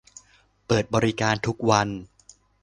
[0.67, 1.87] เปิดบริการทุกวัน